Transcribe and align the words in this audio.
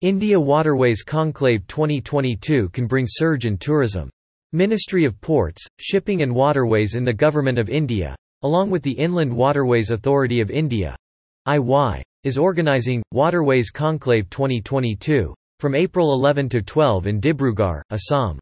India 0.00 0.38
Waterways 0.38 1.02
Conclave 1.02 1.66
2022 1.66 2.68
can 2.68 2.86
bring 2.86 3.04
surge 3.08 3.46
in 3.46 3.58
tourism. 3.58 4.08
Ministry 4.52 5.04
of 5.04 5.20
Ports, 5.20 5.66
Shipping 5.80 6.22
and 6.22 6.32
Waterways 6.32 6.94
in 6.94 7.02
the 7.02 7.12
Government 7.12 7.58
of 7.58 7.68
India, 7.68 8.14
along 8.42 8.70
with 8.70 8.84
the 8.84 8.92
Inland 8.92 9.34
Waterways 9.34 9.90
Authority 9.90 10.40
of 10.40 10.52
India 10.52 10.94
IY, 11.48 12.00
is 12.22 12.38
organising, 12.38 13.02
Waterways 13.10 13.70
Conclave 13.70 14.30
2022, 14.30 15.34
from 15.58 15.74
April 15.74 16.12
11 16.12 16.48
to 16.50 16.62
12 16.62 17.08
in 17.08 17.20
Dibrugarh, 17.20 17.82
Assam. 17.90 18.38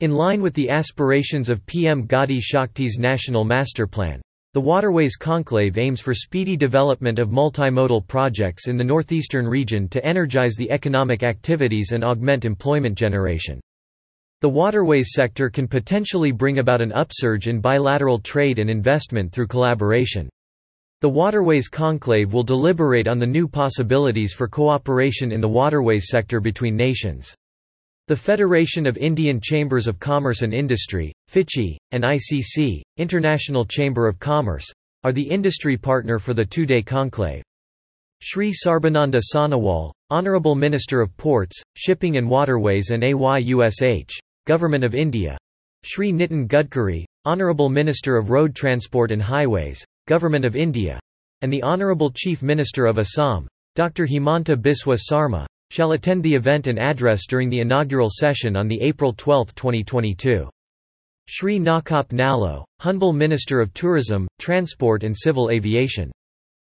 In 0.00 0.10
line 0.10 0.42
with 0.42 0.54
the 0.54 0.68
aspirations 0.68 1.48
of 1.48 1.64
PM 1.66 2.08
Gati 2.08 2.40
Shakti's 2.40 2.98
National 2.98 3.44
Master 3.44 3.86
Plan, 3.86 4.20
the 4.54 4.60
Waterways 4.60 5.16
Conclave 5.16 5.78
aims 5.78 6.02
for 6.02 6.12
speedy 6.12 6.58
development 6.58 7.18
of 7.18 7.30
multimodal 7.30 8.06
projects 8.06 8.68
in 8.68 8.76
the 8.76 8.84
northeastern 8.84 9.48
region 9.48 9.88
to 9.88 10.04
energize 10.04 10.56
the 10.56 10.70
economic 10.70 11.22
activities 11.22 11.92
and 11.92 12.04
augment 12.04 12.44
employment 12.44 12.98
generation. 12.98 13.62
The 14.42 14.50
waterways 14.50 15.12
sector 15.14 15.48
can 15.48 15.66
potentially 15.66 16.32
bring 16.32 16.58
about 16.58 16.82
an 16.82 16.92
upsurge 16.92 17.48
in 17.48 17.62
bilateral 17.62 18.18
trade 18.18 18.58
and 18.58 18.68
investment 18.68 19.32
through 19.32 19.46
collaboration. 19.46 20.28
The 21.00 21.08
Waterways 21.08 21.68
Conclave 21.68 22.34
will 22.34 22.42
deliberate 22.42 23.08
on 23.08 23.18
the 23.18 23.26
new 23.26 23.48
possibilities 23.48 24.34
for 24.34 24.48
cooperation 24.48 25.32
in 25.32 25.40
the 25.40 25.48
waterways 25.48 26.08
sector 26.10 26.40
between 26.40 26.76
nations. 26.76 27.34
The 28.08 28.16
Federation 28.16 28.84
of 28.84 28.98
Indian 28.98 29.38
Chambers 29.40 29.86
of 29.86 30.00
Commerce 30.00 30.42
and 30.42 30.52
Industry, 30.52 31.12
FICCI, 31.30 31.76
and 31.92 32.02
ICC, 32.02 32.82
International 32.96 33.64
Chamber 33.64 34.08
of 34.08 34.18
Commerce, 34.18 34.66
are 35.04 35.12
the 35.12 35.22
industry 35.22 35.76
partner 35.76 36.18
for 36.18 36.34
the 36.34 36.44
two-day 36.44 36.82
conclave. 36.82 37.44
Sri 38.20 38.52
Sarbananda 38.52 39.20
Sonowal, 39.32 39.92
Honourable 40.10 40.56
Minister 40.56 41.00
of 41.00 41.16
Ports, 41.16 41.62
Shipping 41.76 42.16
and 42.16 42.28
Waterways 42.28 42.90
and 42.90 43.04
AYUSH, 43.04 44.18
Government 44.46 44.82
of 44.82 44.96
India. 44.96 45.38
Sri 45.84 46.12
Nitin 46.12 46.48
Gadkari, 46.48 47.04
Honourable 47.24 47.68
Minister 47.68 48.16
of 48.16 48.30
Road 48.30 48.56
Transport 48.56 49.12
and 49.12 49.22
Highways, 49.22 49.84
Government 50.08 50.44
of 50.44 50.56
India. 50.56 50.98
And 51.42 51.52
the 51.52 51.62
Honourable 51.62 52.10
Chief 52.10 52.42
Minister 52.42 52.86
of 52.86 52.98
Assam, 52.98 53.46
Dr. 53.76 54.06
Himanta 54.06 54.56
Biswa 54.56 54.98
Sarma, 54.98 55.46
shall 55.72 55.92
attend 55.92 56.22
the 56.22 56.34
event 56.34 56.66
and 56.66 56.78
address 56.78 57.26
during 57.26 57.48
the 57.48 57.60
inaugural 57.60 58.10
session 58.12 58.58
on 58.58 58.70
April 58.70 59.14
12, 59.14 59.54
2022. 59.54 60.50
Sri 61.26 61.58
Nakap 61.58 62.08
Nalo, 62.08 62.66
Honorable 62.80 63.14
Minister 63.14 63.58
of 63.58 63.72
Tourism, 63.72 64.28
Transport 64.38 65.02
and 65.02 65.16
Civil 65.16 65.48
Aviation. 65.48 66.12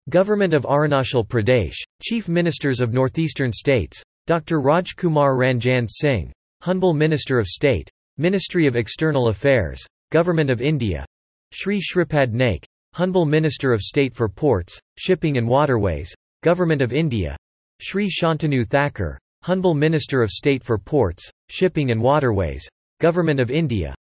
Government 0.08 0.54
of 0.54 0.64
Arunachal 0.64 1.28
Pradesh, 1.28 1.76
Chief 2.02 2.30
Ministers 2.30 2.80
of 2.80 2.94
Northeastern 2.94 3.52
States, 3.52 4.02
Dr. 4.28 4.62
Raj 4.62 4.96
Kumar 4.96 5.36
Ranjan 5.36 5.90
Singh, 5.90 6.32
Honorable 6.66 6.94
Minister 6.94 7.38
of 7.38 7.48
State, 7.48 7.90
Ministry 8.18 8.66
of 8.66 8.78
External 8.78 9.28
Affairs, 9.28 9.86
Government 10.12 10.50
of 10.50 10.62
India, 10.62 11.06
Sri 11.52 11.82
Shripad 11.82 12.32
Naik, 12.32 12.66
Honorable 12.94 13.26
Minister 13.26 13.74
of 13.74 13.82
State 13.82 14.16
for 14.16 14.30
Ports, 14.30 14.80
Shipping 14.98 15.38
and 15.38 15.50
Waterways, 15.50 16.16
Government 16.44 16.82
of 16.82 16.94
India, 16.94 17.36
Sri 17.82 18.10
Shantanu 18.10 18.68
Thakur, 18.68 19.20
Honorable 19.48 19.74
Minister 19.74 20.22
of 20.22 20.32
State 20.32 20.64
for 20.64 20.78
Ports, 20.78 21.30
Shipping 21.50 21.92
and 21.92 22.02
Waterways, 22.02 22.68
Government 23.00 23.40
of 23.40 23.52
India. 23.52 23.94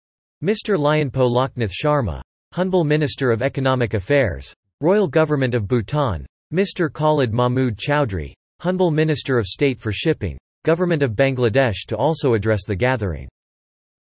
Mr. 0.45 0.79
Lyonpo 0.79 1.29
Loknath 1.29 1.73
Sharma, 1.73 2.21
Honorable 2.55 2.85
Minister 2.85 3.31
of 3.31 3.43
Economic 3.43 3.95
Affairs, 3.95 4.53
Royal 4.81 5.09
Government 5.09 5.55
of 5.55 5.67
Bhutan, 5.67 6.27
Mr. 6.53 6.93
Khalid 6.93 7.33
Mahmood 7.33 7.79
Chowdhury, 7.79 8.35
Honorable 8.61 8.91
Minister 8.91 9.39
of 9.39 9.47
State 9.47 9.81
for 9.81 9.91
Shipping, 9.91 10.37
Government 10.65 11.03
of 11.03 11.13
Bangladesh 11.13 11.87
to 11.89 11.97
also 11.97 12.35
address 12.35 12.65
the 12.67 12.77
gathering. 12.77 13.29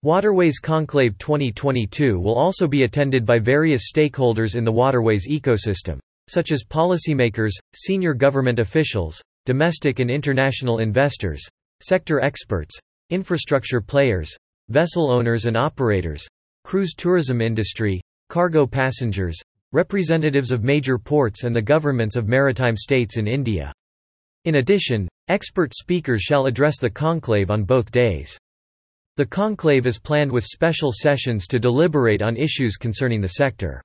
Waterways 0.03 0.60
Conclave 0.60 1.19
2022 1.19 2.19
will 2.19 2.36
also 2.36 2.66
be 2.66 2.84
attended 2.84 3.27
by 3.27 3.38
various 3.38 3.92
stakeholders 3.92 4.56
in 4.56 4.65
the 4.65 4.72
waterways 4.72 5.28
ecosystem, 5.28 5.98
such 6.28 6.53
as 6.53 6.65
policymakers, 6.65 7.53
senior 7.75 8.15
government 8.15 8.59
officials, 8.59 9.21
domestic 9.48 9.98
and 9.98 10.10
international 10.10 10.81
investors, 10.81 11.42
sector 11.81 12.20
experts, 12.20 12.78
infrastructure 13.09 13.81
players, 13.81 14.31
vessel 14.69 15.10
owners 15.10 15.47
and 15.47 15.56
operators, 15.56 16.22
cruise 16.64 16.92
tourism 16.94 17.41
industry, 17.41 17.98
cargo 18.28 18.66
passengers, 18.66 19.41
representatives 19.72 20.53
of 20.53 20.64
major 20.64 20.98
ports 20.98 21.44
and 21.44 21.56
the 21.56 21.62
governments 21.62 22.14
of 22.14 22.28
maritime 22.28 22.76
states 22.76 23.16
in 23.16 23.26
India. 23.26 23.72
In 24.44 24.56
addition, 24.56 25.09
expert 25.28 25.72
speakers 25.75 26.20
shall 26.20 26.44
address 26.44 26.78
the 26.78 26.91
conclave 26.91 27.50
on 27.50 27.65
both 27.65 27.91
days. 27.91 28.36
The 29.16 29.25
conclave 29.25 29.86
is 29.86 29.98
planned 29.98 30.30
with 30.30 30.44
special 30.44 30.92
sessions 30.92 31.47
to 31.47 31.59
deliberate 31.59 32.20
on 32.20 32.36
issues 32.36 32.76
concerning 32.76 33.22
the 33.22 33.28
sector. 33.28 33.80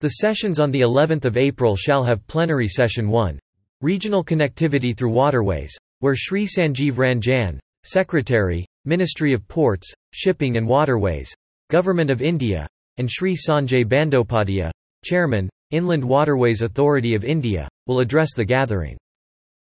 The 0.00 0.08
sessions 0.08 0.58
on 0.58 0.70
the 0.70 0.80
11th 0.80 1.26
of 1.26 1.36
April 1.36 1.76
shall 1.76 2.04
have 2.04 2.26
plenary 2.26 2.68
session 2.68 3.10
1, 3.10 3.38
Regional 3.80 4.24
Connectivity 4.24 4.96
through 4.96 5.12
Waterways, 5.12 5.72
where 6.00 6.16
Sri 6.16 6.46
Sanjeev 6.46 6.94
Ranjan, 6.94 7.60
Secretary, 7.84 8.66
Ministry 8.84 9.32
of 9.32 9.46
Ports, 9.46 9.92
Shipping 10.12 10.56
and 10.56 10.66
Waterways, 10.66 11.32
Government 11.70 12.10
of 12.10 12.20
India, 12.20 12.66
and 12.96 13.08
Sri 13.08 13.36
Sanjay 13.36 13.84
Bandyopadhyay, 13.84 14.72
Chairman, 15.04 15.48
Inland 15.70 16.04
Waterways 16.04 16.62
Authority 16.62 17.14
of 17.14 17.24
India, 17.24 17.68
will 17.86 18.00
address 18.00 18.34
the 18.34 18.44
gathering. 18.44 18.96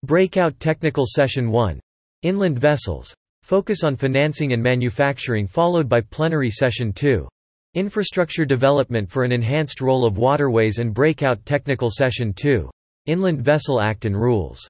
Breakout 0.03 0.59
Technical 0.59 1.05
Session 1.07 1.51
1. 1.51 1.79
Inland 2.23 2.57
Vessels. 2.57 3.13
Focus 3.43 3.83
on 3.83 3.95
financing 3.95 4.53
and 4.53 4.63
manufacturing 4.63 5.45
followed 5.45 5.87
by 5.87 6.01
Plenary 6.01 6.49
Session 6.49 6.91
2. 6.93 7.27
Infrastructure 7.75 8.45
Development 8.45 9.07
for 9.07 9.23
an 9.23 9.31
Enhanced 9.31 9.81
Role 9.81 10.03
of 10.03 10.17
Waterways 10.17 10.79
and 10.79 10.95
Breakout 10.95 11.45
Technical 11.45 11.91
Session 11.91 12.33
2. 12.33 12.71
Inland 13.09 13.41
Vessel 13.41 13.81
Act 13.81 14.05
and 14.05 14.15
Rules. 14.15 14.69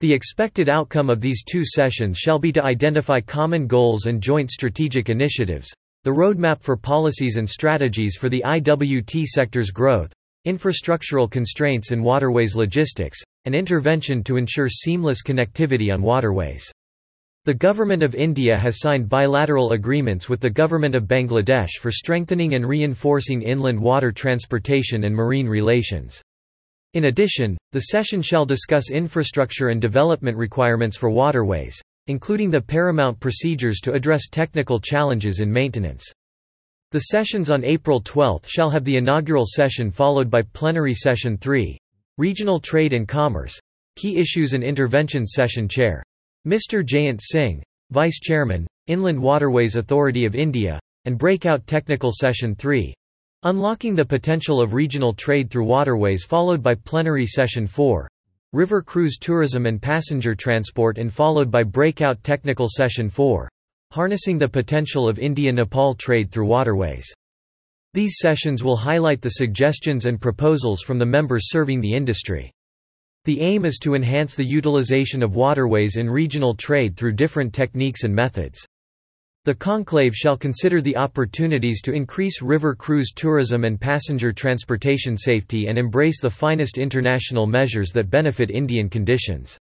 The 0.00 0.12
expected 0.12 0.68
outcome 0.68 1.08
of 1.08 1.22
these 1.22 1.42
two 1.42 1.64
sessions 1.64 2.18
shall 2.18 2.38
be 2.38 2.52
to 2.52 2.62
identify 2.62 3.22
common 3.22 3.66
goals 3.66 4.04
and 4.04 4.20
joint 4.20 4.50
strategic 4.50 5.08
initiatives, 5.08 5.72
the 6.02 6.10
roadmap 6.10 6.60
for 6.60 6.76
policies 6.76 7.38
and 7.38 7.48
strategies 7.48 8.16
for 8.20 8.28
the 8.28 8.42
IWT 8.44 9.24
sector's 9.24 9.70
growth, 9.70 10.12
infrastructural 10.46 11.30
constraints 11.30 11.90
in 11.90 12.02
waterways 12.02 12.54
logistics, 12.54 13.18
and 13.46 13.54
intervention 13.54 14.22
to 14.24 14.36
ensure 14.36 14.68
seamless 14.68 15.22
connectivity 15.22 15.90
on 15.90 16.02
waterways. 16.02 16.70
The 17.46 17.54
Government 17.54 18.02
of 18.02 18.14
India 18.14 18.58
has 18.58 18.78
signed 18.78 19.08
bilateral 19.08 19.72
agreements 19.72 20.28
with 20.28 20.40
the 20.40 20.50
Government 20.50 20.94
of 20.94 21.04
Bangladesh 21.04 21.78
for 21.80 21.90
strengthening 21.90 22.56
and 22.56 22.68
reinforcing 22.68 23.40
inland 23.40 23.80
water 23.80 24.12
transportation 24.12 25.04
and 25.04 25.16
marine 25.16 25.48
relations. 25.48 26.22
In 26.94 27.06
addition, 27.06 27.58
the 27.72 27.80
session 27.80 28.22
shall 28.22 28.46
discuss 28.46 28.90
infrastructure 28.90 29.70
and 29.70 29.82
development 29.82 30.38
requirements 30.38 30.96
for 30.96 31.10
waterways, 31.10 31.80
including 32.06 32.50
the 32.50 32.60
paramount 32.60 33.18
procedures 33.18 33.80
to 33.80 33.92
address 33.92 34.28
technical 34.28 34.78
challenges 34.78 35.40
in 35.40 35.52
maintenance. 35.52 36.04
The 36.92 37.00
sessions 37.00 37.50
on 37.50 37.64
April 37.64 38.00
12 38.00 38.46
shall 38.46 38.70
have 38.70 38.84
the 38.84 38.96
inaugural 38.96 39.44
session 39.44 39.90
followed 39.90 40.30
by 40.30 40.42
plenary 40.42 40.94
session 40.94 41.36
3, 41.36 41.76
Regional 42.16 42.60
Trade 42.60 42.92
and 42.92 43.08
Commerce, 43.08 43.58
Key 43.96 44.18
Issues 44.18 44.52
and 44.52 44.62
Interventions 44.62 45.32
Session 45.34 45.68
Chair. 45.68 46.00
Mr. 46.46 46.86
Jayant 46.86 47.20
Singh, 47.20 47.60
Vice 47.90 48.20
Chairman, 48.20 48.68
Inland 48.86 49.20
Waterways 49.20 49.74
Authority 49.74 50.26
of 50.26 50.36
India, 50.36 50.78
and 51.06 51.18
Breakout 51.18 51.66
Technical 51.66 52.12
Session 52.12 52.54
3, 52.54 52.94
Unlocking 53.46 53.94
the 53.94 54.06
potential 54.06 54.58
of 54.58 54.72
regional 54.72 55.12
trade 55.12 55.50
through 55.50 55.66
waterways 55.66 56.24
followed 56.24 56.62
by 56.62 56.74
plenary 56.74 57.26
session 57.26 57.66
4. 57.66 58.08
River 58.54 58.80
cruise 58.80 59.18
tourism 59.20 59.66
and 59.66 59.82
passenger 59.82 60.34
transport 60.34 60.96
and 60.96 61.12
followed 61.12 61.50
by 61.50 61.62
breakout 61.62 62.24
technical 62.24 62.68
session 62.70 63.10
4. 63.10 63.46
Harnessing 63.92 64.38
the 64.38 64.48
potential 64.48 65.06
of 65.06 65.18
India-Nepal 65.18 65.94
trade 65.96 66.30
through 66.30 66.46
waterways. 66.46 67.04
These 67.92 68.16
sessions 68.18 68.64
will 68.64 68.78
highlight 68.78 69.20
the 69.20 69.32
suggestions 69.32 70.06
and 70.06 70.18
proposals 70.18 70.80
from 70.80 70.98
the 70.98 71.04
members 71.04 71.50
serving 71.50 71.82
the 71.82 71.92
industry. 71.92 72.50
The 73.26 73.42
aim 73.42 73.66
is 73.66 73.76
to 73.82 73.94
enhance 73.94 74.34
the 74.34 74.46
utilization 74.46 75.22
of 75.22 75.36
waterways 75.36 75.98
in 75.98 76.08
regional 76.08 76.54
trade 76.54 76.96
through 76.96 77.12
different 77.12 77.52
techniques 77.52 78.04
and 78.04 78.14
methods. 78.14 78.66
The 79.44 79.54
conclave 79.54 80.14
shall 80.14 80.38
consider 80.38 80.80
the 80.80 80.96
opportunities 80.96 81.82
to 81.82 81.92
increase 81.92 82.40
river 82.40 82.74
cruise 82.74 83.12
tourism 83.14 83.64
and 83.64 83.78
passenger 83.78 84.32
transportation 84.32 85.18
safety 85.18 85.66
and 85.66 85.76
embrace 85.76 86.18
the 86.18 86.30
finest 86.30 86.78
international 86.78 87.46
measures 87.46 87.90
that 87.92 88.08
benefit 88.08 88.50
Indian 88.50 88.88
conditions. 88.88 89.58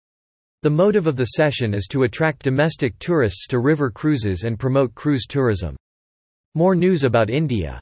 The 0.64 0.72
motive 0.72 1.06
of 1.06 1.16
the 1.16 1.26
session 1.26 1.76
is 1.76 1.86
to 1.92 2.04
attract 2.04 2.42
domestic 2.42 2.98
tourists 2.98 3.46
to 3.48 3.60
river 3.60 3.92
cruises 3.92 4.46
and 4.46 4.58
promote 4.58 4.96
cruise 4.96 5.28
tourism. 5.28 5.76
More 6.56 6.74
news 6.74 7.04
about 7.04 7.30
India 7.30 7.80